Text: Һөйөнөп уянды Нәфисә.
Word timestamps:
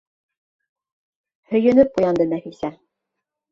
Һөйөнөп 1.53 2.01
уянды 2.01 2.29
Нәфисә. 2.35 2.75